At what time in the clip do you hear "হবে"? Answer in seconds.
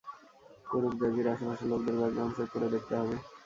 2.99-3.15